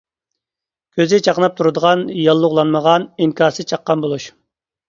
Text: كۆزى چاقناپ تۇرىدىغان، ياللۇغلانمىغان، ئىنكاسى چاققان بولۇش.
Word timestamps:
كۆزى 0.99 1.19
چاقناپ 1.27 1.59
تۇرىدىغان، 1.59 2.03
ياللۇغلانمىغان، 2.21 3.07
ئىنكاسى 3.27 3.67
چاققان 3.75 4.07
بولۇش. 4.09 4.31